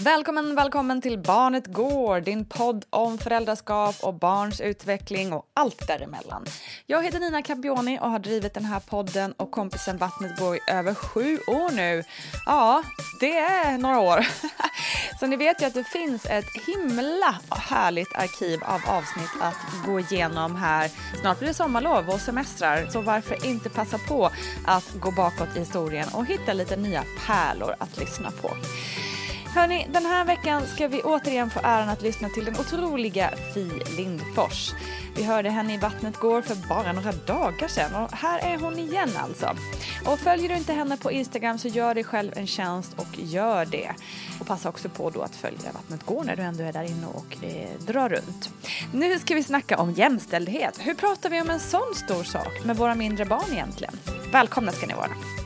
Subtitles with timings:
[0.00, 6.44] Välkommen, välkommen till Barnet Går, din podd om föräldraskap och barns utveckling och allt däremellan.
[6.86, 10.60] Jag heter Nina Campioni och har drivit den här podden och kompisen Vattnet Går i
[10.70, 12.04] över sju år nu.
[12.46, 12.82] Ja,
[13.20, 14.26] det är några år.
[15.20, 20.00] Så ni vet ju att det finns ett himla härligt arkiv av avsnitt att gå
[20.00, 20.90] igenom här.
[21.20, 24.30] Snart blir det sommarlov och semestrar, så varför inte passa på
[24.66, 28.50] att gå bakåt i historien och hitta lite nya pärlor att lyssna på.
[29.56, 33.70] Hörni, den här veckan ska vi återigen få äran att lyssna till den otroliga Fi
[33.96, 34.72] Lindfors.
[35.16, 38.78] Vi hörde henne i Vattnet går för bara några dagar sedan och här är hon
[38.78, 39.56] igen alltså.
[40.06, 43.64] Och följer du inte henne på Instagram så gör dig själv en tjänst och gör
[43.64, 43.90] det.
[44.40, 47.06] Och passa också på då att följa Vattnet går när du ändå är där inne
[47.06, 48.50] och eh, drar runt.
[48.92, 50.78] Nu ska vi snacka om jämställdhet.
[50.80, 53.98] Hur pratar vi om en sån stor sak med våra mindre barn egentligen?
[54.32, 55.45] Välkomna ska ni vara.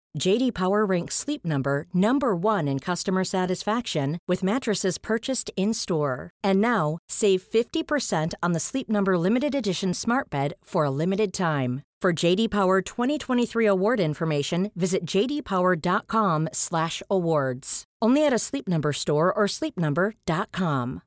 [0.17, 6.29] JD Power ranks Sleep Number number 1 in customer satisfaction with mattresses purchased in-store.
[6.43, 11.33] And now, save 50% on the Sleep Number limited edition Smart Bed for a limited
[11.33, 11.81] time.
[12.01, 17.83] For JD Power 2023 award information, visit jdpower.com/awards.
[18.01, 21.01] Only at a Sleep Number store or sleepnumber.com.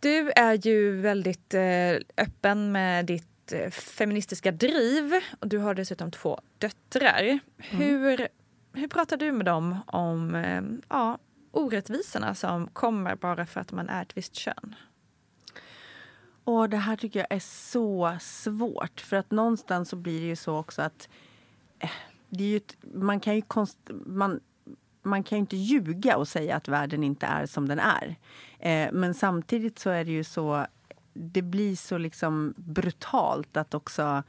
[0.00, 6.10] Du är ju väldigt eh, öppen med ditt eh, feministiska driv och du har dessutom
[6.10, 7.38] två döttrar.
[7.56, 8.28] Hur,
[8.72, 11.18] hur pratar du med dem om eh, ja,
[11.50, 14.74] orättvisorna som kommer bara för att man är ett visst kön?
[16.44, 19.00] Och det här tycker jag är så svårt.
[19.00, 21.08] För att någonstans så blir det ju så också att
[21.78, 21.90] eh,
[22.28, 24.40] det är ju ett, man kan ju konst, man,
[25.02, 28.16] man kan ju inte ljuga och säga att världen inte är som den är.
[28.58, 30.66] Eh, men samtidigt så är det ju så,
[31.12, 34.22] det blir så liksom brutalt att också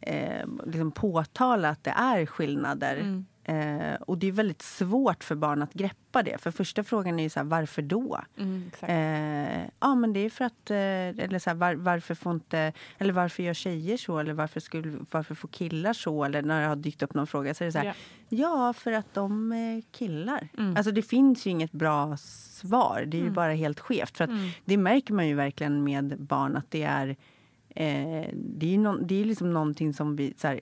[0.00, 2.96] eh, liksom påtala att det är skillnader.
[2.96, 3.26] Mm.
[3.44, 6.38] Eh, och det är väldigt svårt för barn att greppa det.
[6.40, 8.20] För första frågan är ju så här, varför då?
[8.38, 8.70] Mm.
[8.82, 10.70] Eh, ja, men det är för att...
[10.70, 12.72] Eh, eller så här, var, varför får inte...
[12.98, 14.18] Eller varför gör tjejer så?
[14.18, 16.24] Eller varför, skulle, varför får killar så?
[16.24, 17.92] Eller när det har dykt upp någon fråga så är det så här, Ja.
[18.28, 20.48] ja, för att de är killar.
[20.58, 20.76] Mm.
[20.76, 23.04] Alltså det finns ju inget bra svar.
[23.06, 24.16] Det är ju bara helt skevt.
[24.16, 24.48] För att Mm.
[24.64, 27.16] det märker man ju verkligen med barn att det är...
[27.74, 30.60] Eh, det är ju någon, det är liksom någonting som vi, så här,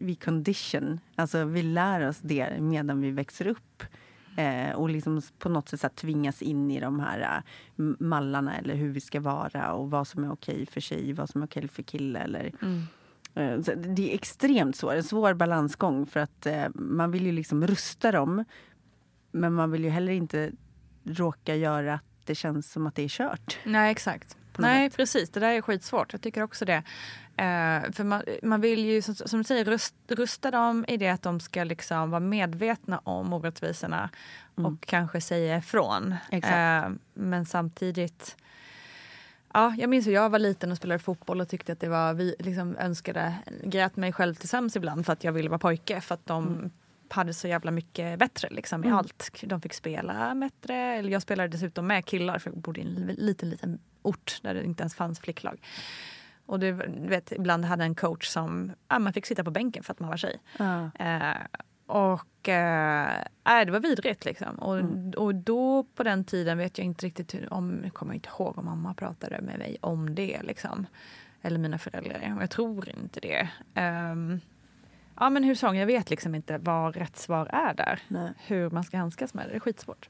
[0.00, 1.00] vi condition.
[1.16, 3.82] Alltså vi lär oss det medan vi växer upp.
[4.36, 7.42] Eh, och liksom på något sätt så här, tvingas in i de här eh,
[7.78, 11.30] m- mallarna eller hur vi ska vara och vad som är okej för tjej, vad
[11.30, 12.18] som är okej för kille.
[12.18, 12.82] Eller, Mm.
[13.34, 17.66] Eh, Det är extremt svårt, en svår balansgång för att eh, man vill ju liksom
[17.66, 18.44] rusta dem.
[19.32, 20.52] Men man vill ju heller inte
[21.04, 23.58] råka göra att det känns som att det är kört.
[23.64, 24.36] Nej, exakt.
[24.58, 25.30] Nej, precis.
[25.30, 26.12] Det där är skitsvårt.
[26.12, 26.82] Jag tycker också det.
[27.36, 31.08] Eh, för man, man vill ju, som, som du säger, rust, rusta dem i det
[31.08, 34.10] att de ska liksom vara medvetna om orättvisorna
[34.54, 36.14] och kanske säga ifrån.
[36.30, 36.84] Mm.
[36.84, 38.36] Eh, men samtidigt...
[39.52, 42.14] Ja, jag minns hur jag var liten och spelade fotboll och tyckte att det var,
[42.14, 46.00] vi liksom önskade, grät mig själv till sömns ibland för att jag ville vara pojke
[46.00, 46.70] för att de Mm.
[47.12, 49.30] Hade så jävla mycket bättre liksom, i allt.
[49.42, 50.74] De fick spela bättre.
[50.74, 54.54] Eller jag spelade dessutom med killar för jag bodde i en liten, liten ort där
[54.54, 55.60] det inte ens fanns flicklag.
[56.46, 59.82] Och det, du vet, ibland hade en coach som ja, man fick sitta på bänken
[59.82, 60.40] för att man var tjej.
[60.58, 60.90] Ja.
[60.98, 61.36] Eh,
[61.86, 64.54] och eh, det var vidrigt liksom.
[64.58, 64.80] Och,
[65.16, 68.58] och då på den tiden vet jag inte riktigt hur, om, jag kommer inte ihåg
[68.58, 70.86] om mamma pratade med mig om det liksom.
[71.42, 72.36] Eller mina föräldrar.
[72.40, 73.48] Jag tror inte det.
[73.74, 74.40] Ehm,
[75.20, 78.00] ja men hur jag vet liksom inte vad rätt svar är där.
[78.08, 78.32] Nej.
[78.46, 79.50] Hur man ska handskas med det.
[79.50, 80.08] Det är skitsvårt.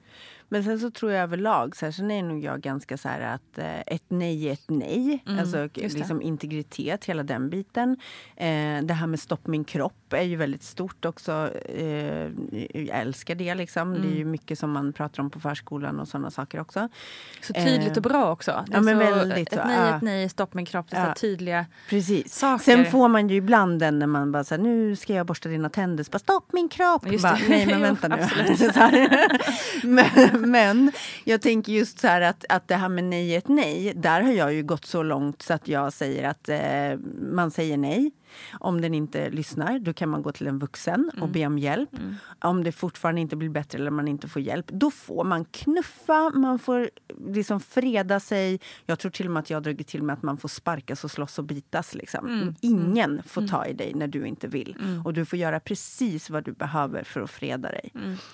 [0.48, 3.20] Men sen så tror jag överlag, så här, sen är nog jag ganska så här
[3.20, 5.24] att eh, ett nej är ett nej.
[5.26, 5.98] alltså Mm, det.
[5.98, 7.96] liksom integritet, hela den biten.
[8.36, 11.50] Eh, det här med stopp min kropp är ju väldigt stort också.
[11.64, 12.28] Eh,
[12.74, 13.92] jag älskar det liksom.
[13.94, 14.30] Det är ju Mm.
[14.30, 16.88] mycket som man pratar om på förskolan och sådana saker också.
[17.42, 18.64] Så tydligt Eh, och bra också.
[18.72, 19.96] Ja, men så, väldigt ett så, nej, ja.
[19.96, 20.86] ett nej, stopp min kropp.
[20.90, 21.14] Det är så Ja.
[21.14, 22.34] tydliga Precis.
[22.34, 22.64] saker.
[22.64, 25.68] Sen får man ju ibland den när man bara säger nu ska jag borsta dina
[25.70, 26.04] tänder.
[26.04, 27.02] Så bara, Stopp min kropp!
[27.22, 27.38] Bara.
[27.48, 28.16] Nej men Jo, vänta nu.
[28.72, 28.90] Så
[29.82, 30.92] men, men
[31.24, 33.92] jag tänker just så här att, att det här med nej är ett nej.
[33.96, 36.98] Där har jag ju gått så långt så att jag säger att eh,
[37.32, 38.10] man säger nej.
[38.53, 41.91] Om den inte lyssnar, då kan man gå till en vuxen och be om hjälp.
[42.41, 46.31] Om det fortfarande inte blir bättre eller man inte får hjälp, då får man knuffa,
[46.35, 46.91] man får
[47.29, 48.61] liksom freda sig.
[48.87, 51.11] Jag tror till och med att jag dragit till med att man får sparkas och
[51.11, 51.94] slåss och bitas.
[51.94, 52.55] Liksom.
[52.61, 54.77] Ingen får ta i dig när du inte vill.
[55.05, 57.93] Och du får göra precis vad du behöver för att freda dig.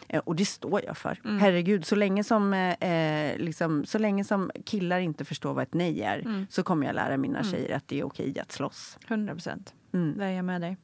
[0.09, 1.21] Eh, och det står jag för.
[1.41, 5.75] Herregud, så länge som, eh, eh, liksom, så länge som killar inte förstår vad ett
[5.75, 8.99] nej är så kommer jag lära mina tjejer att det är okej att slåss.
[9.09, 9.75] 100 procent.
[9.93, 10.19] Mm.
[10.19, 10.77] Där är jag med dig.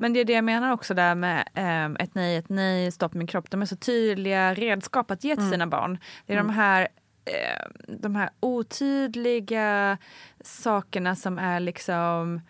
[0.00, 3.14] Men det är det jag menar också där med ehm, ett nej, ett nej, stopp
[3.14, 3.50] min kropp.
[3.50, 5.98] De är så tydliga redskap att ge till sina barn.
[6.26, 6.88] Det är de här
[7.24, 9.98] eh, de här otydliga
[10.40, 12.40] sakerna som är liksom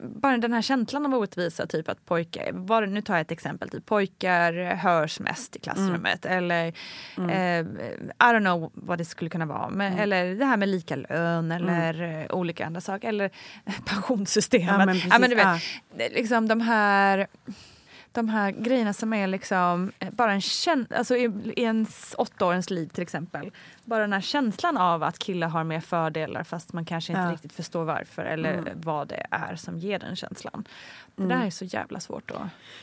[0.00, 3.68] bara den här känslan av orättvisa, typ att pojkar, var, nu tar jag ett exempel,
[3.68, 6.66] typ pojkar hörs mest i klassrummet eller
[7.16, 7.64] eh, I
[8.18, 12.02] don't know vad det skulle kunna vara, men, eller det här med lika lön eller
[12.02, 13.30] eh, olika andra saker, eller
[13.86, 14.68] pensionssystemet.
[14.68, 15.18] Ja, men precis.
[15.20, 15.58] men du vet, Ja.
[16.10, 17.26] liksom de här
[18.12, 21.24] de här grejerna som är liksom eh, bara en känsla, alltså i,
[21.56, 23.50] i ens åttaårings liv till exempel.
[23.88, 27.32] Bara den här känslan av att killar har mer fördelar fast man kanske inte Ja.
[27.32, 30.64] riktigt förstår varför eller vad det är som ger den känslan.
[31.16, 32.42] Det där är så jävla svårt att...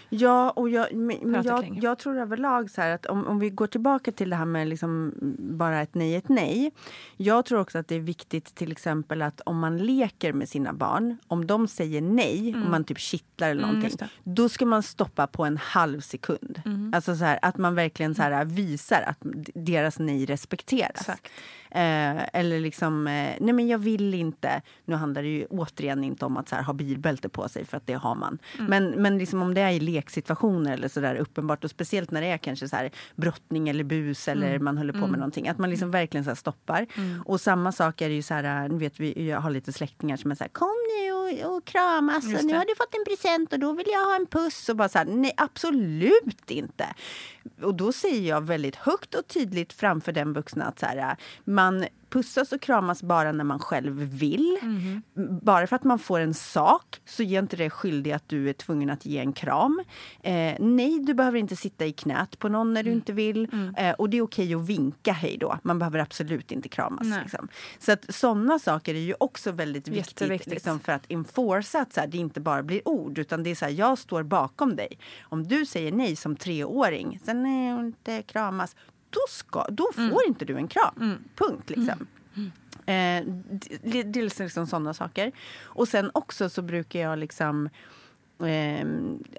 [0.10, 4.12] Ja, och jag, men, jag, jag tror överlag så att om, om vi går tillbaka
[4.12, 6.72] till det här med liksom bara ett nej, ett nej.
[7.18, 10.74] Jag tror också att det är viktigt till exempel att om man leker med sina
[10.74, 13.86] barn, om de säger nej, om man typ kittlar eller någonting, Mm.
[13.86, 14.10] just det.
[14.24, 16.62] då ska man stoppa på en halv sekund.
[16.66, 16.92] Mm.
[16.96, 19.18] Alltså så här, att man verkligen så här visar att
[19.56, 20.95] deras nej respekteras.
[20.96, 21.30] Exakt.
[21.76, 24.62] Eh, eller liksom, eh, nej men jag vill inte.
[24.86, 27.78] Nu handlar det ju återigen inte om att så här, ha bilbälte på sig för
[27.78, 28.40] att det har man.
[28.58, 32.28] Men, men liksom om det är i leksituationer eller sådär uppenbart och speciellt när det
[32.28, 35.48] är kanske så här brottning eller bus eller man håller på med någonting.
[35.48, 36.86] Att man liksom verkligen så här stoppar.
[37.26, 40.18] Och samma sak är det ju så här, nu vet vi, jag har lite släktingar
[40.18, 43.06] som är så här, kom nu och, och kramas och nu har du fått en
[43.06, 44.70] present och då vill jag ha en puss.
[44.70, 46.86] Och bara så här, nej absolut inte.
[47.62, 51.65] Och då säger jag väldigt högt och tydligt framför den vuxna att så här, man
[52.10, 54.58] pussas och kramas bara när man själv vill.
[54.62, 55.02] Mhm.
[55.42, 58.54] Bara för att man får en sak så ger inte det skyldig att du är
[58.54, 59.84] tvungen att ge en kram.
[60.24, 62.92] Eh, nej, du behöver inte sitta i knät på någon när Mm.
[62.92, 63.48] du inte vill.
[63.78, 65.58] Eh, och det är okej att vinka hej då.
[65.64, 67.08] Man behöver absolut inte kramas.
[67.22, 67.48] Liksom.
[67.80, 70.48] Så att sådana saker är ju också väldigt viktigt.
[70.48, 73.56] Liksom, för att enforca att så här, det inte bara blir ord utan det är
[73.56, 75.00] så här, jag står bakom dig.
[75.24, 78.76] Om du säger nej som treåring, sen nej, inte kramas.
[79.16, 80.18] Då, ska, då får Mm.
[80.28, 81.18] inte du en kram.
[81.36, 82.08] Punkt liksom.
[82.88, 83.24] Eh,
[83.84, 85.32] det, det är liksom sådana saker.
[85.64, 87.70] Och sen också så brukar jag liksom
[88.40, 88.88] eh,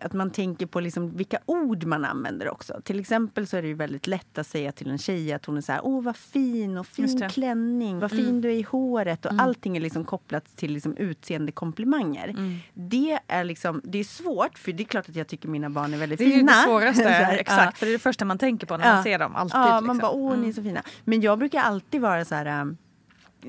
[0.00, 2.80] att man tänker på liksom vilka ord man använder också.
[2.84, 5.56] Till exempel så är det ju väldigt lätt att säga till en tjej att hon
[5.56, 7.16] är så här, åh vad fin och fin.
[7.16, 7.28] Mm.
[7.30, 12.28] klänning, vad fin du är i håret och allting är liksom kopplat till liksom utseendekomplimanger.
[12.28, 12.56] Mm.
[12.74, 15.94] Det är liksom, det är svårt för det är klart att jag tycker mina barn
[15.94, 16.52] är väldigt Det är ju fina.
[16.52, 17.62] det svåraste, här, exakt.
[17.64, 17.72] ja.
[17.78, 18.94] För det är det första man tänker på när Ja.
[18.94, 19.36] man ser dem.
[19.36, 19.56] Alltid.
[19.56, 19.86] Ja, liksom.
[19.86, 20.82] man bara, åh ni är så fina.
[21.04, 22.76] Men jag brukar alltid vara så här, ähm,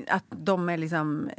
[0.08, 1.30] att de är liksom,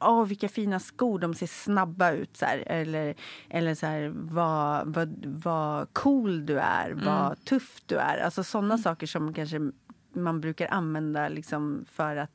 [0.00, 2.36] åh vilka fina skor, de ser snabba ut.
[2.36, 2.64] Så här.
[2.66, 3.14] Eller,
[3.48, 8.18] eller så här, vad, vad, vad cool du är, vad tuff du är.
[8.18, 9.70] Alltså sådana saker som kanske
[10.12, 12.30] man brukar använda liksom för att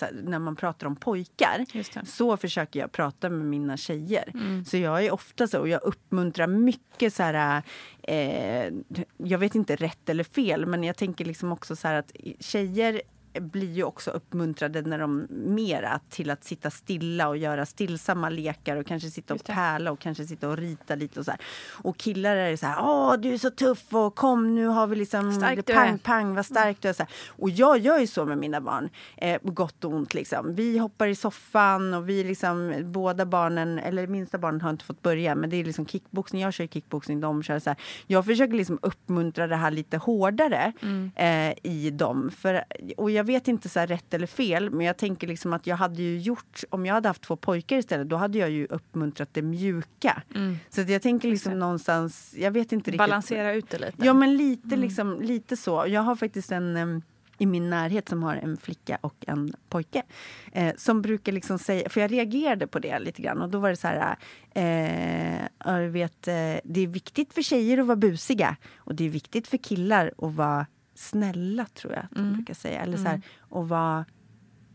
[0.00, 1.64] här, när man pratar om pojkar.
[2.06, 4.32] Så försöker jag prata med mina tjejer.
[4.64, 7.62] Så jag är ofta så, och jag uppmuntrar mycket så här,
[8.02, 8.72] eh,
[9.16, 13.02] jag vet inte rätt eller fel, men jag tänker liksom också så här att tjejer
[13.40, 18.76] blir ju också uppmuntrade när de mera till att sitta stilla och göra stillsamma lekar
[18.76, 21.40] och kanske sitta och pärla och kanske sitta och rita lite och så här.
[21.70, 24.96] Och killar är så här, åh du är så tuff och kom nu har vi
[24.96, 26.92] liksom Stark pang är." pang vad stark du är.
[26.92, 27.12] Så här.
[27.28, 30.54] Och jag gör ju så med mina barn, eh, gott och ont liksom.
[30.54, 35.02] Vi hoppar i soffan och vi liksom, båda barnen, eller minsta barnen har inte fått
[35.02, 37.76] börja, men det är liksom kickboxning, jag kör kickboxning, de kör så här.
[38.06, 40.72] Jag försöker liksom uppmuntra det här lite hårdare
[41.16, 42.30] eh, i dem.
[42.30, 42.64] För,
[42.96, 45.76] och jag vet inte så här rätt eller fel, men jag tänker liksom att jag
[45.76, 49.28] hade ju gjort, om jag hade haft två pojkar istället, då hade jag ju uppmuntrat
[49.32, 50.22] det mjuka.
[50.70, 52.98] Så att jag tänker liksom någonstans, jag vet inte riktigt.
[52.98, 54.06] Balansera ut det lite.
[54.06, 55.84] Ja, men lite, liksom, lite så.
[55.88, 57.02] Jag har faktiskt en
[57.42, 60.02] i min närhet som har en flicka och en pojke.
[60.52, 63.70] Eh, som brukar liksom säga, för jag reagerade på det lite grann och då var
[63.70, 64.16] det så här,
[64.54, 69.08] eh, jag vet, eh, det är viktigt för tjejer att vara busiga och det är
[69.08, 70.66] viktigt för killar att vara
[71.02, 72.80] snälla tror jag att de brukar säga.
[72.80, 74.04] Eller så här, och vara,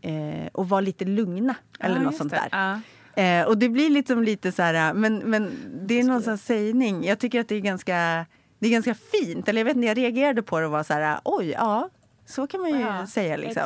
[0.02, 2.42] eh, och vara lite lugna eller Ja, något sånt det.
[2.52, 2.80] där.
[3.16, 3.24] Ja.
[3.24, 5.52] Eh, och det blir liksom lite så här, men, men
[5.88, 7.04] det är någon sån sägning.
[7.06, 8.26] Jag tycker att det är ganska,
[8.60, 9.48] det är ganska fint.
[9.50, 11.90] Eller jag vet inte, jag reagerade på det och var så här, oj, ja.
[12.26, 13.38] Så kan man ju Ja, säga.
[13.38, 13.64] Liksom.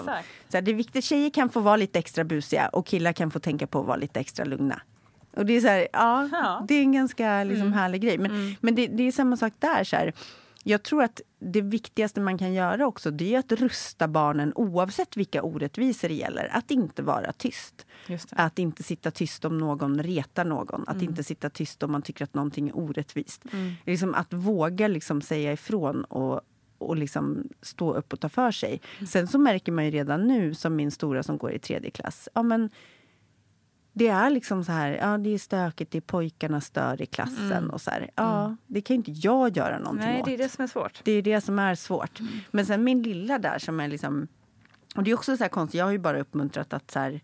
[0.50, 3.32] Så här, det är viktigt, tjejer kan få vara lite extra busiga och killar kan
[3.32, 4.82] få tänka på att vara lite extra lugna.
[5.36, 7.80] Och det är så här, ja, det är en ganska liksom, Mm.
[7.80, 8.18] härlig grej.
[8.18, 9.84] Men, men det, det är samma sak där.
[9.84, 10.14] Så här.
[10.64, 15.18] Jag tror att det viktigaste man kan göra också det är att rusta barnen oavsett
[15.18, 16.50] vilka orättvisor det gäller.
[16.52, 17.86] Att inte vara tyst.
[18.30, 20.84] Att inte sitta tyst om någon retar någon.
[20.88, 23.44] Att inte sitta tyst om man tycker att någonting är orättvist.
[23.86, 26.42] Liksom att våga liksom säga ifrån och,
[26.78, 28.82] och liksom stå upp och ta för sig.
[29.08, 32.30] Sen så märker man ju redan nu, som min stora som går i tredje klass.
[32.34, 32.70] Ja, men
[33.94, 37.70] det är liksom så här, ja det är stökigt, det är pojkarna stör i klassen.
[37.70, 40.26] och så här, ja, Det kan ju inte jag göra någonting Nej, åt.
[40.26, 41.02] det är det som är svårt.
[41.04, 42.20] Det är det som är svårt.
[42.20, 42.32] Mm.
[42.52, 44.28] Men sen min lilla där som är liksom...
[44.96, 47.22] Och det är också så här konstigt, jag har ju bara uppmuntrat att så här...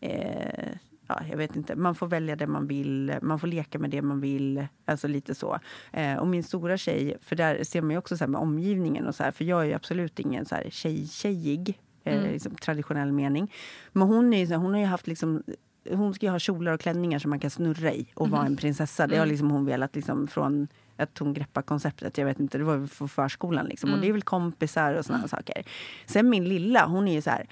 [0.00, 0.68] Eh,
[1.08, 4.02] ja, jag vet inte, man får välja det man vill, man får leka med det
[4.02, 4.66] man vill.
[4.84, 5.58] Alltså lite så.
[5.92, 9.14] Eh, och min stora tjej, för där ser man ju också så med omgivningen och
[9.14, 11.80] så här, för jag är ju absolut ingen så här tjej, tjejig.
[12.04, 13.52] Eh, liksom, traditionell mening.
[13.92, 15.42] Men hon, är, hon har ju haft liksom
[15.92, 19.06] hon ska ha kjolar och klänningar som man kan snurra i och vara en prinsessa.
[19.06, 22.18] Det har liksom hon velat liksom från att hon greppar konceptet.
[22.18, 23.92] Jag vet inte, det var för förskolan liksom.
[23.92, 25.62] Och det är väl kompisar och såna saker.
[26.06, 27.48] Sen min lilla, hon är ju så här.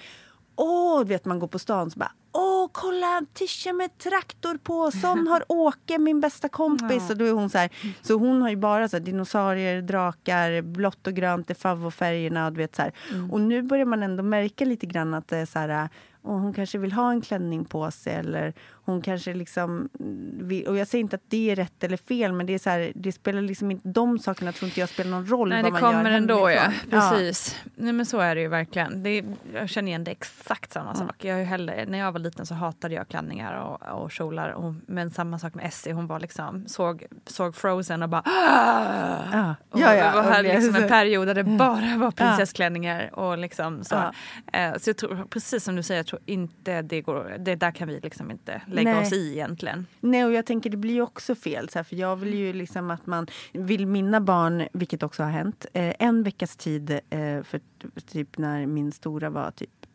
[0.56, 4.90] Åh, vet man går på stan så bara Åh, kolla tisha med traktor på.
[4.90, 7.10] Sån har Åke, min bästa kompis.
[7.10, 7.70] Och då är hon så här.
[8.02, 12.50] Så hon har ju bara så här, dinosaurier, drakar, blått och grönt är favvofärgerna.
[12.50, 12.92] Du vet, så här.
[13.30, 15.88] Och nu börjar man ändå märka lite grann att det är så här
[16.26, 18.54] och hon kanske vill ha en klänning på sig eller
[18.84, 19.88] hon kanske liksom
[20.40, 22.70] vill, och jag säger inte att det är rätt eller fel men det är så
[22.70, 25.70] här, det spelar liksom inte, de sakerna tror inte jag spelar någon roll Nej, det
[25.70, 26.72] kommer ändå, ja.
[26.90, 27.56] Precis.
[27.74, 29.02] Nej, men så är det ju verkligen.
[29.02, 31.24] Det jag känner igen det exakt samma sak.
[31.24, 34.50] Jag heller, när jag var liten så hatade jag klänningar och, och kjolar.
[34.50, 38.22] Och, men samma sak med Essie, hon var liksom, såg, såg Frozen och bara
[39.32, 40.22] Ja, och ja, ja.
[40.22, 43.18] det var liksom en period där det bara var prinsessklänningar.
[43.18, 43.94] Och liksom så.
[43.94, 44.12] Ja.
[44.58, 48.00] Eh, så jag tror, precis som du säger, inte det går, det där kan vi
[48.00, 49.02] liksom inte lägga Nej.
[49.02, 49.86] oss i egentligen.
[50.00, 51.68] Nej, och jag tänker det blir också fel.
[51.68, 55.30] Så här, för jag vill ju liksom att man vill mina barn, vilket också har
[55.30, 57.60] hänt, eh, en veckas tid eh, för
[58.06, 59.85] typ när min stora var typ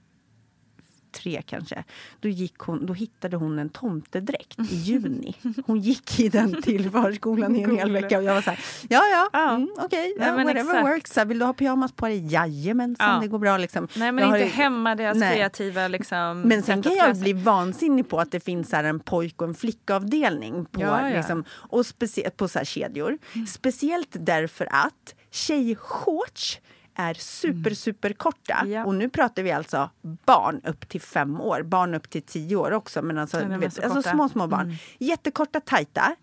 [1.12, 1.84] tre kanske.
[2.20, 5.36] Då, gick hon, då hittade hon en tomtedräkt i juni.
[5.66, 8.60] Hon gick i den till förskolan i en hel vecka och jag var så här,
[8.90, 9.56] ja ja, Ja.
[9.56, 10.88] mm, okej, Nej, ja, whatever exakt.
[10.88, 11.16] works.
[11.16, 12.34] Här, vill du ha pyjamas på dig?
[12.34, 13.20] Jajamensan, Ja.
[13.22, 13.88] det går bra liksom.
[13.96, 15.36] Nej men Jag har inte ju- hämma deras Nej.
[15.36, 19.42] kreativa liksom, Men sen kan jag bli vansinnig på att det finns här en pojk
[19.42, 21.16] och en flickavdelning på, Ja, ja.
[21.18, 23.18] Liksom, och specie- på så här kedjor.
[23.48, 26.60] Speciellt därför att tjejshorts
[27.02, 28.66] är super, super korta.
[28.68, 28.86] Ja.
[28.86, 32.72] Och nu pratar vi alltså barn upp till fem år, barn upp till tio år
[32.72, 33.02] också.
[33.02, 34.76] Men alltså, vet, så alltså små, små barn.
[34.98, 36.16] Jättekorta, tajta.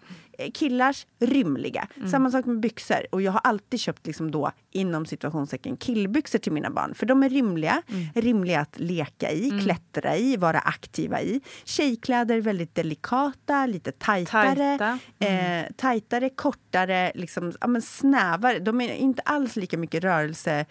[0.54, 1.88] Killars rymliga.
[2.10, 3.06] Samma sak med byxor.
[3.12, 6.94] Och jag har alltid köpt liksom då, inom situationstecken killbyxor till mina barn.
[6.94, 7.82] För de är rymliga.
[8.14, 11.40] Rimliga att leka i, klättra i, vara aktiva i.
[11.64, 14.78] Tjejkläder är väldigt delikata, lite tajtare.
[14.78, 14.98] Tajta.
[15.18, 18.58] Eh, tajtare, kortare, liksom, ja, men snävare.
[18.58, 20.66] De är inte alls lika mycket rörelse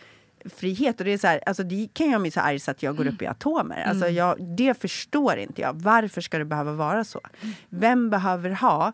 [0.55, 0.99] frihet.
[0.99, 2.95] Och det, är så här, alltså det kan göra mig så arg så att jag
[2.95, 3.83] går upp i atomer.
[3.83, 4.15] Alltså Mm.
[4.15, 5.73] jag, det förstår inte jag.
[5.73, 7.21] Varför ska det behöva vara så?
[7.69, 8.93] Vem behöver ha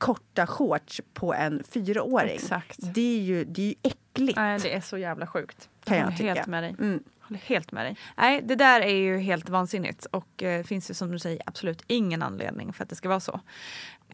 [0.00, 2.34] korta shorts på en fyraåring?
[2.34, 2.78] Exakt.
[2.80, 4.36] Det är ju, det är ju äckligt.
[4.36, 5.68] Nej, det är så jävla sjukt.
[5.84, 6.34] Kan jag håller tycka.
[6.34, 6.76] helt med dig.
[6.78, 7.02] Mm.
[7.20, 7.96] Håller helt med dig.
[8.16, 11.82] Nej, det där är ju helt vansinnigt och eh, finns ju som du säger absolut
[11.86, 13.40] ingen anledning för att det ska vara så.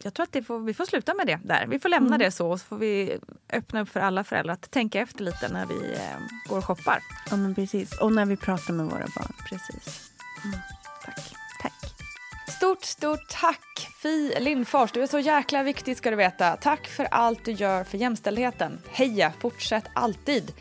[0.03, 1.67] Jag tror att får, vi får sluta med det där.
[1.67, 2.19] Vi får lämna Mm.
[2.19, 3.17] det så och så får vi
[3.53, 6.99] öppna upp för alla föräldrar att tänka efter lite när vi eh, går och shoppar.
[7.29, 7.97] Ja, men precis.
[8.01, 9.33] Och när vi pratar med våra barn.
[9.49, 10.11] Precis.
[10.53, 10.86] Tack.
[12.57, 14.91] Stort, stort tack Fi Lindfors.
[14.91, 16.57] Du är så jäkla viktig ska du veta.
[16.57, 18.81] Tack för allt du gör för jämställdheten.
[18.91, 20.53] Heja, fortsätt alltid.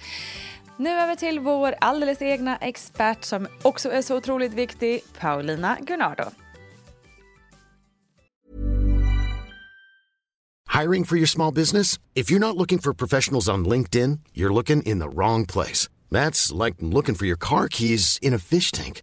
[0.76, 6.24] Nu över till vår alldeles egna expert som också är så otroligt viktig, Paulina Gunnardo.
[10.80, 11.98] Hiring for your small business?
[12.14, 15.88] If you're not looking for professionals on LinkedIn, you're looking in the wrong place.
[16.10, 19.02] That's like looking for your car keys in a fish tank.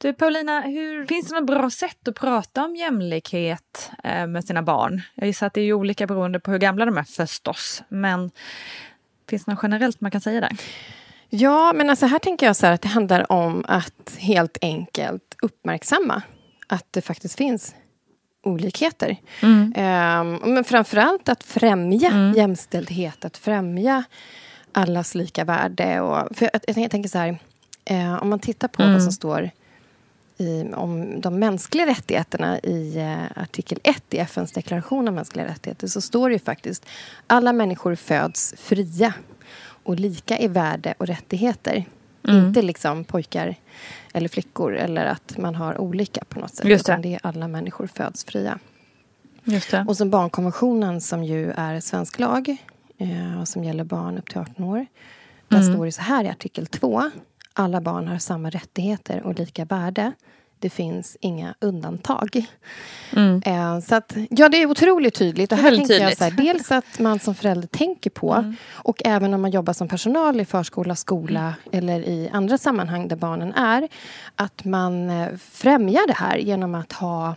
[0.00, 4.62] Du Paulina, hur, finns det något bra sätt att prata om jämlikhet eh, med sina
[4.62, 5.02] barn?
[5.14, 7.82] Jag gissar att det är olika beroende på hur gamla de är förstås.
[7.88, 8.30] Men
[9.28, 10.56] finns det något generellt man kan säga där?
[11.28, 15.36] Ja, men alltså här tänker jag så här att det handlar om att helt enkelt
[15.42, 16.22] uppmärksamma
[16.66, 17.74] att det faktiskt finns
[18.42, 19.16] olikheter.
[19.74, 24.04] Ehm, men framförallt att främja jämställdhet, att främja
[24.72, 26.00] allas lika värde.
[26.00, 27.38] Och, för jag, jag tänker så här,
[27.84, 29.50] eh, om man tittar på vad som står
[30.38, 35.86] i, om de mänskliga rättigheterna i eh, artikel 1 i FNs deklaration om mänskliga rättigheter
[35.86, 36.86] så står det ju faktiskt
[37.26, 39.14] alla människor föds fria
[39.82, 41.84] och lika i värde och rättigheter.
[42.28, 43.54] Inte liksom pojkar
[44.12, 46.66] eller flickor eller att man har olika på något sätt.
[46.66, 46.92] Just det.
[46.92, 48.58] utan det är alla människor föds fria.
[49.44, 49.84] Just det.
[49.88, 52.56] Och som barnkonventionen som ju är svensk lag
[52.98, 54.86] eh, och som gäller barn upp till 18 år.
[55.48, 57.10] Där står det så här i artikel 2.
[57.58, 60.12] Alla barn har samma rättigheter och lika värde.
[60.58, 62.46] Det finns inga undantag.
[63.44, 65.52] Eh, så att, ja, det är otroligt tydligt.
[65.52, 66.18] Och här tänker jag tydligt.
[66.18, 69.88] så här, dels att man som förälder tänker på och även om man jobbar som
[69.88, 73.88] personal i förskola, skola eller i andra sammanhang där barnen är
[74.34, 77.34] att man eh, främjar det här genom att ha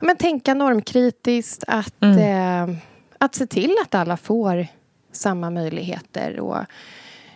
[0.00, 2.76] men tänka normkritiskt, att, eh,
[3.18, 4.66] att se till att alla får
[5.12, 6.40] samma möjligheter.
[6.40, 6.58] Och,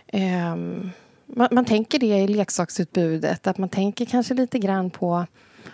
[0.07, 0.91] ehm,
[1.35, 3.47] man, man tänker det i leksaksutbudet.
[3.47, 5.25] Att man tänker kanske lite grann på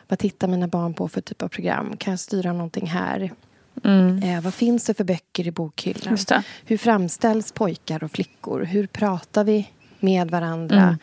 [0.07, 1.97] vad tittar mina barn på för typ av program?
[1.97, 3.31] Kan jag styra någonting här?
[3.83, 4.23] Mm.
[4.23, 6.17] Eh, vad finns det för böcker i bokhyllan?
[6.65, 8.63] Hur framställs pojkar och flickor?
[8.63, 10.81] Hur pratar vi med varandra?
[10.81, 10.97] Mm.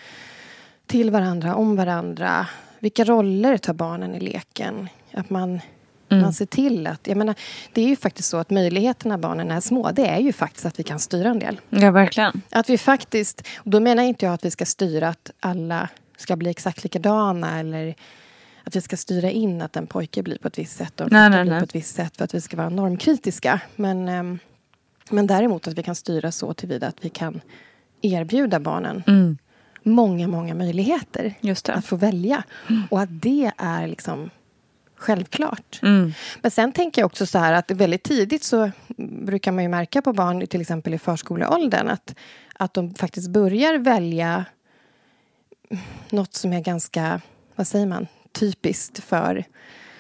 [0.86, 2.46] Till varandra, om varandra?
[2.78, 4.88] Vilka roller tar barnen i leken?
[5.12, 5.60] Att man,
[6.08, 6.22] Mm.
[6.22, 7.06] man ser till att...
[7.06, 7.34] Jag menar,
[7.72, 10.78] det är ju faktiskt så att möjligheterna barnen är små, det är ju faktiskt att
[10.78, 11.60] vi kan styra en del.
[11.70, 12.42] Ja, verkligen.
[12.50, 13.40] Att vi faktiskt...
[13.56, 17.60] och Då menar inte jag att vi ska styra att alla ska bli exakt likadana
[17.60, 17.94] eller
[18.64, 21.30] att vi ska styra in att en pojke blir på ett visst sätt och en
[21.30, 21.60] flicka blir nej.
[21.60, 23.60] på ett visst sätt för att vi ska vara normkritiska.
[23.76, 24.38] Men, ehm,
[25.10, 27.40] men däremot att vi kan styra så tillvida att vi kan
[28.02, 29.38] erbjuda barnen Mm.
[29.82, 31.34] många, många möjligheter
[31.68, 32.42] att få välja.
[32.90, 34.30] Och att det är liksom
[35.04, 35.80] självklart.
[35.82, 36.12] Mm.
[36.42, 38.70] Men sen tänker jag också så här att väldigt tidigt så
[39.26, 42.14] brukar man ju märka på barn till exempel i förskoleåldern att,
[42.54, 44.44] att de faktiskt börjar välja
[46.10, 47.20] något som är ganska,
[47.54, 49.44] vad säger man, typiskt för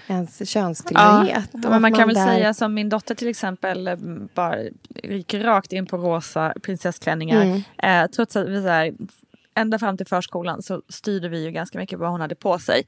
[0.06, 1.50] ens könstillhörighet.
[1.52, 3.98] Men att man kan väl där- säga som min dotter till exempel
[4.34, 4.56] bara
[5.02, 7.42] gick rakt in på rosa prinsessklänningar.
[7.42, 7.62] Mm.
[8.04, 8.94] Eh, trots att vi så här,
[9.54, 12.82] ända fram till förskolan så styrde vi ju ganska mycket vad hon hade på sig.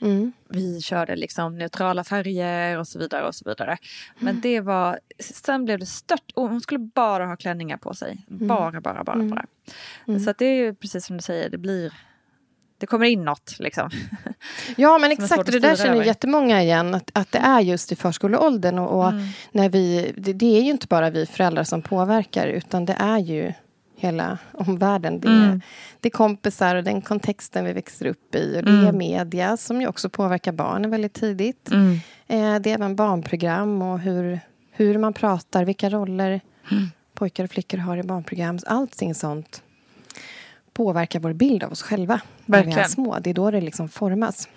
[0.00, 0.32] Mm.
[0.48, 3.78] Vi körde liksom neutrala färger och så vidare och så vidare.
[4.18, 6.32] Men det var, sen blev det stört.
[6.34, 8.24] Och hon skulle bara ha klänningar på sig.
[8.28, 9.30] Bara, bara, bara, Mm.
[9.30, 9.46] bara.
[10.08, 10.20] Mm.
[10.20, 11.92] Så det är ju precis som du säger, det blir
[12.78, 13.90] det kommer in något liksom.
[14.76, 15.46] Ja, men exakt.
[15.52, 16.04] det där känner över.
[16.04, 16.94] jättemånga igen.
[16.94, 18.78] Att, att det är just i förskoleåldern.
[18.78, 19.26] Och, och Mm.
[19.52, 22.46] när vi, det, det är ju inte bara vi föräldrar som påverkar.
[22.46, 23.52] Utan det är ju
[23.96, 25.20] hela omvärlden.
[25.20, 25.60] Det, är, Mm.
[26.00, 28.58] det är kompisar och den kontexten vi växer upp i.
[28.58, 28.98] Och det är Mm.
[28.98, 31.70] media som ju också påverkar barnen väldigt tidigt.
[31.70, 31.92] Mm.
[32.26, 35.64] Eh, det är även barnprogram och hur, hur man pratar.
[35.64, 36.40] Vilka roller
[36.72, 36.84] Mm.
[37.14, 38.58] pojkar och flickor har i barnprogram.
[38.66, 39.62] Allting sånt
[40.72, 42.78] påverkar vår bild av oss själva när vi är Verkligen.
[42.78, 42.88] Mm.
[42.88, 43.18] små.
[43.20, 44.48] Det är då det liksom formas.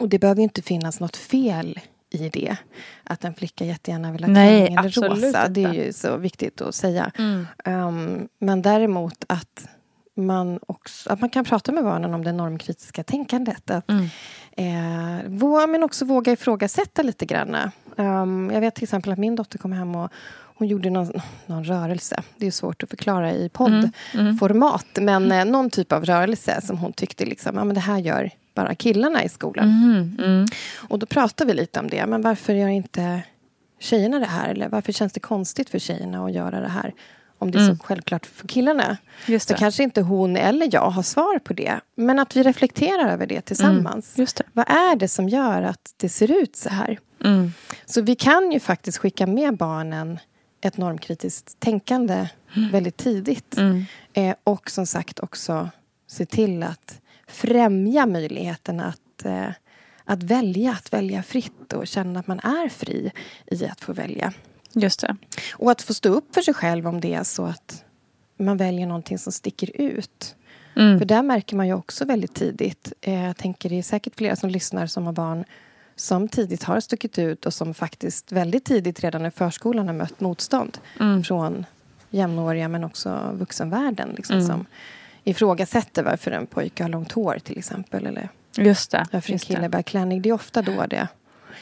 [0.00, 1.80] Och det behöver ju inte finnas något fel
[2.20, 2.56] i det.
[3.04, 5.48] Att en flicka jättegärna vill ha klänning eller rosa.
[5.48, 7.10] Det är ju så viktigt att säga.
[7.18, 7.46] Mm.
[7.64, 9.68] Um, men däremot att
[10.18, 13.70] man, också, att man kan prata med barnen om det normkritiska tänkandet.
[13.70, 14.04] Att, Mm.
[14.52, 17.56] eh, vå- men också våga ifrågasätta lite grann.
[17.96, 20.12] Um, jag vet till exempel att min dotter kom hem och
[20.58, 21.12] hon gjorde någon,
[21.46, 22.22] någon rörelse.
[22.36, 23.50] Det är svårt att förklara i Mm.
[23.50, 24.86] poddformat.
[25.00, 28.30] Men eh, någon typ av rörelse som hon tyckte liksom, ja, men det här gör
[28.56, 29.64] bara killarna i skolan.
[29.68, 30.16] Mm.
[30.18, 30.46] Mm.
[30.88, 32.06] Och då pratade vi lite om det.
[32.06, 33.22] Men varför gör inte
[33.80, 34.48] tjejerna det här?
[34.48, 36.94] Eller varför känns det konstigt för tjejerna att göra det här?
[37.38, 37.76] Om det är Mm.
[37.76, 38.96] så självklart för killarna.
[39.26, 39.58] Just Så det.
[39.58, 41.80] kanske inte hon eller jag har svar på det.
[41.94, 44.18] Men att vi reflekterar över det tillsammans.
[44.18, 44.26] Mm.
[44.36, 44.42] Det.
[44.52, 46.98] Vad är det som gör att det ser ut så här?
[47.24, 47.52] Mm.
[47.86, 50.18] Så vi kan ju faktiskt skicka med barnen
[50.60, 52.28] ett normkritiskt tänkande
[52.72, 53.56] väldigt tidigt.
[53.56, 53.84] Mm.
[54.12, 55.70] Eh, och som sagt också
[56.08, 59.48] se till att främja möjligheten att, eh,
[60.04, 63.12] att välja, att välja fritt och känna att man är fri
[63.46, 64.32] i att få välja.
[64.72, 65.16] Just det.
[65.52, 67.84] Och att få stå upp för sig själv om det är så att
[68.38, 70.36] man väljer någonting som sticker ut.
[70.76, 70.98] Mm.
[70.98, 74.36] För där märker man ju också väldigt tidigt, eh, jag tänker det är säkert flera
[74.36, 75.44] som lyssnar som har barn
[75.96, 80.20] som tidigt har stuckit ut och som faktiskt väldigt tidigt redan i förskolan har mött
[80.20, 81.24] motstånd Mm.
[81.24, 81.66] från
[82.10, 84.08] jämnåriga men också vuxenvärlden.
[84.16, 84.46] Liksom, Mm.
[84.46, 84.66] Som
[85.26, 88.06] ifrågasätter varför en pojke har långt hår till exempel.
[88.06, 89.06] Eller Just det.
[89.12, 89.68] varför en kille det.
[89.68, 90.22] bär klänning.
[90.22, 91.08] Det är ofta då det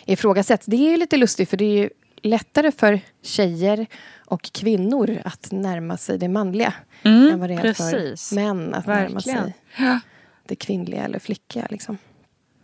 [0.05, 0.67] ifrågasätts.
[0.67, 1.91] Det är ju lite lustigt för det är ju
[2.23, 3.87] lättare för tjejer
[4.27, 8.29] och kvinnor att närma sig det manliga Mm, än vad det är precis.
[8.29, 9.43] för män att närma Verkligen.
[9.43, 10.01] sig Ja.
[10.47, 11.67] det kvinnliga eller flickiga.
[11.71, 11.99] Liksom.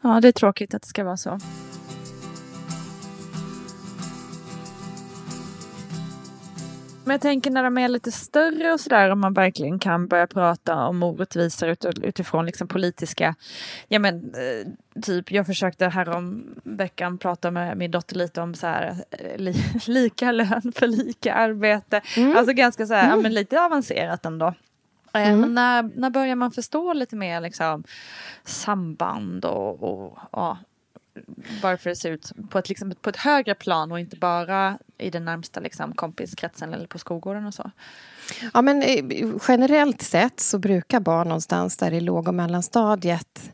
[0.02, 1.38] ja, det är tråkigt att det ska vara så.
[7.10, 10.26] Men jag tänker när de är lite större och sådär om man verkligen kan börja
[10.26, 13.34] prata om orättvisor ut, utifrån liksom politiska,
[13.88, 18.66] ja men eh, typ jag försökte härom veckan prata med min dotter lite om så
[18.66, 19.54] här eh, li,
[19.86, 22.00] lika lön för lika arbete.
[22.36, 24.46] Alltså ganska så här, ja, men lite avancerat ändå.
[24.46, 25.40] Eh, Mm.
[25.40, 27.84] Men när, när börjar man förstå lite mer liksom,
[28.44, 30.58] samband och, och ja,
[31.62, 35.10] varför det ser ut på ett, liksom, på ett högre plan och inte bara i
[35.10, 37.70] den närmsta liksom, kompiskretsen eller på skolgården och så.
[38.54, 39.04] Ja, men, eh,
[39.48, 43.52] generellt sett så brukar barn någonstans där i låg och mellanstadiet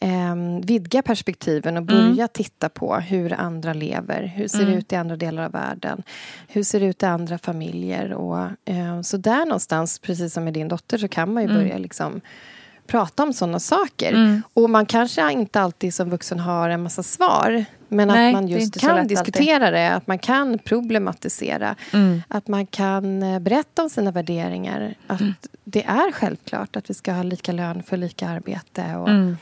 [0.00, 4.22] eh, vidga perspektiven och börja titta på hur andra lever.
[4.26, 4.78] Hur ser det Mm.
[4.78, 6.02] ut i andra delar av världen?
[6.48, 8.12] Hur ser det ut i andra familjer?
[8.12, 11.62] Och, eh, så där någonstans, precis som med din dotter, så kan man ju Mm.
[11.62, 12.20] börja liksom
[12.92, 14.12] prata om sådana saker.
[14.12, 14.42] Mm.
[14.54, 17.64] Och man kanske inte alltid som vuxen har en massa svar.
[17.88, 21.76] Men Nej, att man just kan diskutera det, att man kan problematisera.
[21.92, 22.22] Mm.
[22.28, 24.94] Att man kan eh, berätta om sina värderingar.
[25.06, 25.34] Att Mm.
[25.64, 28.96] det är självklart att vi ska ha lika lön för lika arbete.
[28.96, 29.36] Och, Mm.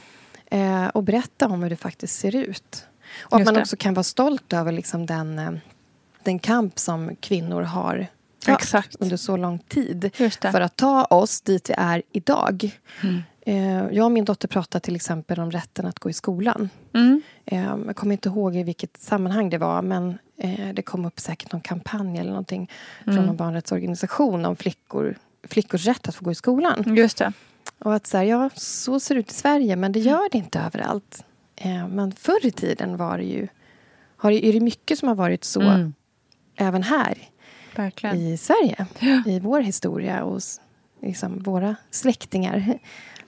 [0.50, 2.84] eh, och berätta om hur det faktiskt ser ut.
[3.20, 3.60] Och att man det.
[3.60, 5.50] också kan vara stolt över liksom den, eh,
[6.24, 8.06] den kamp som kvinnor har
[8.44, 8.96] fört Exakt.
[9.00, 10.10] under så lång tid.
[10.40, 12.70] För att ta oss dit vi är idag.
[13.02, 13.22] Mm.
[13.46, 16.68] Eh, jag och min dotter pratar till exempel om rätten att gå i skolan.
[16.94, 17.22] Mm.
[17.44, 21.20] Eh, jag kommer inte ihåg i vilket sammanhang det var men eh, det kom upp
[21.20, 22.70] säkert någon kampanj eller någonting
[23.04, 23.16] Mm.
[23.16, 26.96] från någon barnrättsorganisation om flickor, flickors rätt att få gå i skolan.
[26.96, 27.32] Just det.
[27.78, 30.38] Och att så här, ja, så ser det ut i Sverige men det gör det
[30.38, 31.24] inte överallt.
[31.90, 33.48] Men förr i tiden var det ju,
[34.16, 35.94] har det, är det mycket som har varit så Mm.
[36.56, 37.18] även här
[37.76, 38.16] Verkligen.
[38.16, 38.86] i Sverige.
[39.26, 40.40] I vår historia och
[41.02, 42.78] liksom, våra släktingar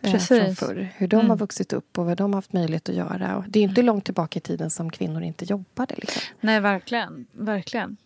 [0.02, 0.58] eh, från Precis.
[0.58, 0.88] förr.
[0.96, 1.30] Hur de Mm.
[1.30, 3.36] har vuxit upp och vad de har haft möjlighet att göra.
[3.36, 5.94] Och det är inte långt tillbaka i tiden som kvinnor inte jobbade.
[5.94, 6.22] Liksom.
[6.40, 7.26] Nej, verkligen.
[7.32, 7.96] verkligen.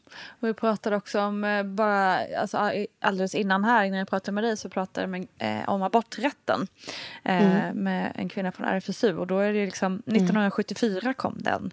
[0.40, 4.44] Och vi pratade också om, eh, bara alltså, alldeles innan här, innan jag pratade med
[4.44, 6.66] dig, så pratade med, eh, om aborträtten
[7.24, 7.76] eh, Mm.
[7.84, 9.14] med en kvinna från RFSU.
[9.16, 11.70] Och då är det liksom, 1974 kom den.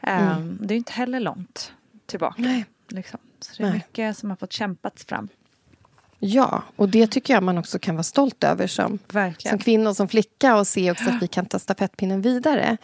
[0.00, 0.58] Eh, Mm.
[0.62, 1.72] Det är inte heller långt
[2.06, 2.42] tillbaka.
[2.42, 2.64] Nej.
[2.88, 3.18] Liksom.
[3.40, 3.74] Så det är Nej.
[3.88, 5.28] mycket som har fått kämpats fram.
[6.22, 9.52] Ja, och det tycker jag man också kan vara stolt över som, Verkligen.
[9.52, 12.76] som kvinna och som flicka och se också att vi kan ta stafettpinnen vidare.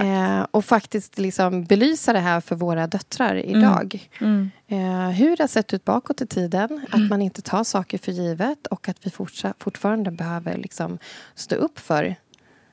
[0.00, 4.08] Eh, och faktiskt liksom belysa det här för våra döttrar idag.
[4.20, 4.50] Mm.
[4.68, 6.86] Eh, hur det har sett ut bakåt i tiden.
[6.90, 9.10] Att man inte tar saker för givet och att vi
[9.58, 10.98] fortfarande behöver liksom
[11.34, 12.16] stå upp för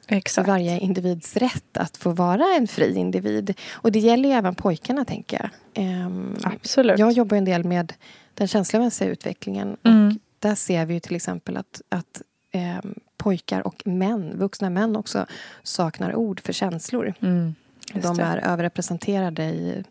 [0.08, 0.48] Exakt.
[0.48, 3.54] varje individs rätt att få vara en fri individ.
[3.72, 5.84] Och det gäller ju även pojkarna, tänker jag.
[5.84, 7.00] Ehm, Absolut.
[7.00, 7.94] jag jobbar en del med
[8.36, 9.78] den känslomässiga utvecklingen.
[9.84, 10.08] Mm.
[10.08, 12.22] Och där ser vi ju till exempel att, att
[12.52, 15.26] ehm, pojkar och män, vuxna män också,
[15.64, 17.14] saknar ord för känslor.
[17.20, 17.56] Mm.
[17.94, 19.84] De är överrepresenterade i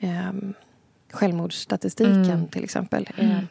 [0.00, 0.54] um,
[1.12, 2.48] självmordsstatistiken Mm.
[2.48, 3.08] till exempel.
[3.16, 3.46] Mm.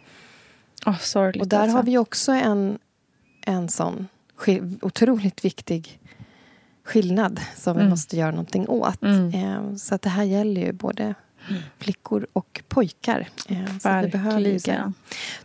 [0.85, 1.77] Åh, sorgligt och där alltså.
[1.77, 2.77] har vi också en,
[3.41, 4.07] en sån
[4.81, 5.99] otroligt viktig
[6.83, 7.89] skillnad som vi Mm.
[7.89, 9.03] måste göra någonting åt.
[9.33, 11.13] Ehm, så att det här gäller ju både
[11.79, 13.29] flickor och pojkar.
[13.49, 14.91] Ehm, så vi behöver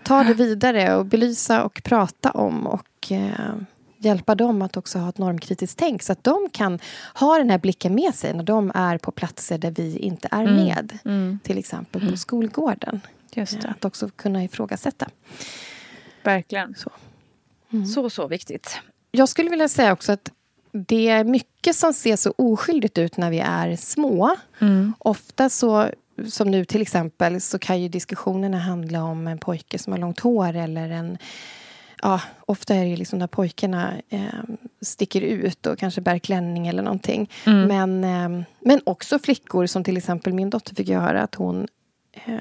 [0.02, 3.54] ta det vidare och belysa och prata om och eh,
[3.98, 6.78] hjälpa dem att också ha ett normkritiskt tänk så att de kan
[7.14, 10.42] ha den här blicken med sig när de är på platser där vi inte är
[10.42, 10.54] Mm.
[10.54, 10.98] med.
[11.04, 11.38] Mm.
[11.42, 13.00] Till exempel på skolgården.
[13.34, 13.68] Just Eh, det.
[13.68, 15.08] Att också kunna ifrågasätta.
[16.22, 16.74] Verkligen.
[16.74, 16.90] Så.
[17.94, 18.80] Så, så viktigt.
[19.10, 20.30] Jag skulle vilja säga också att
[20.86, 24.36] det är mycket som ser så oskyldigt ut när vi är små.
[24.58, 24.94] Mm.
[24.98, 25.90] Ofta så,
[26.28, 30.20] som nu till exempel, så kan ju diskussionerna handla om en pojke som har långt
[30.20, 31.18] hår eller en...
[32.02, 34.20] Ja, ofta är det liksom när pojkarna eh,
[34.80, 37.30] sticker ut och kanske bär klänning eller någonting.
[37.46, 37.68] Mm.
[37.68, 41.68] Men, eh, men också flickor som till exempel min dotter fick jag höra att hon
[42.12, 42.34] eh,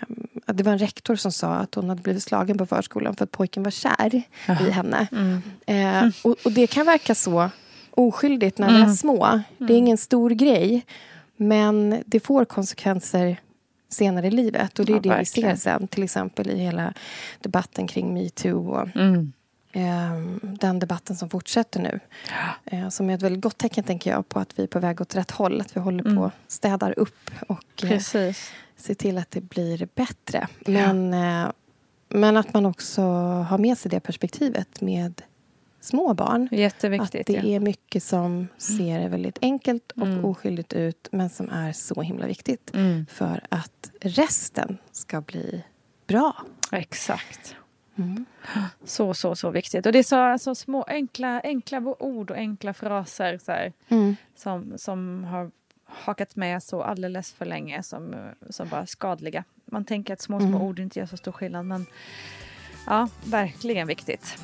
[0.46, 3.24] att det var en rektor som sa att hon hade blivit slagen på förskolan för
[3.24, 4.16] att pojken var kär
[4.48, 5.08] i henne.
[5.12, 5.42] Mm.
[5.66, 7.50] Eh, och, och det kan verka så
[7.98, 8.96] oskyldigt när vi är Mm.
[8.96, 9.40] små.
[9.58, 10.86] Det är ingen stor grej.
[11.38, 13.38] Men det får konsekvenser
[13.90, 14.80] senare i livet.
[14.80, 15.58] Och det är Ja, det vi ser verkligen.
[15.58, 15.88] sen.
[15.88, 16.94] Till exempel i hela
[17.42, 18.70] debatten kring metoo.
[18.70, 19.34] Och, Mm.
[19.72, 22.00] ehm, den debatten som fortsätter nu.
[22.66, 25.02] Eh, som är ett väldigt gott tecken tänker jag på att vi är på väg
[25.02, 25.62] åt rätt håll.
[25.62, 26.30] Att vi håller på Mm.
[26.48, 27.32] städar upp.
[27.48, 28.00] Och eh,
[28.78, 30.48] ser till att det blir bättre.
[30.68, 31.52] Men, eh,
[32.10, 33.02] men att man också
[33.50, 35.22] har med sig det perspektivet med
[35.88, 36.50] små barn.
[36.52, 37.22] Jätteviktigt.
[37.22, 37.44] Att det ja.
[37.56, 40.26] är mycket som ser väldigt enkelt och Mm.
[40.26, 43.06] oskyldigt ut men som är så himla viktigt Mm.
[43.12, 45.64] för att resten ska bli
[46.08, 46.36] bra.
[46.72, 47.56] Exakt.
[47.98, 48.26] Mm.
[48.84, 49.86] Så, så, så viktigt.
[49.86, 50.04] Och det är
[50.38, 54.16] så, så små enkla, enkla ord och enkla fraser så här, Mm.
[54.36, 55.52] som, som har
[55.86, 58.16] hakat med så alldeles för länge som,
[58.50, 59.44] som bara skadliga.
[59.66, 60.62] Man tänker att små, små Mm.
[60.62, 61.86] ord inte gör så stor skillnad men
[62.86, 64.38] ja, verkligen viktigt.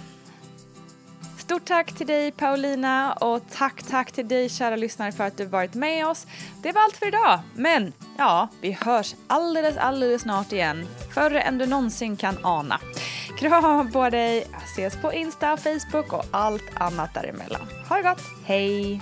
[1.44, 5.46] Stort tack till dig Paulina och tack tack till dig kära lyssnare för att du
[5.46, 6.28] varit med oss.
[6.62, 10.88] Det var allt för idag, men ja, vi hörs alldeles alldeles snart igen.
[11.14, 12.80] Förr än du någonsin kan ana.
[13.38, 17.68] Kram på dig, ses på Insta, Facebook och allt annat däremellan.
[17.90, 19.02] Ha det gott, hej!